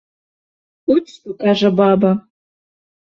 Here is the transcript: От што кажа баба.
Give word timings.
От 0.95 1.03
што 1.15 1.37
кажа 1.43 1.69
баба. 1.81 2.11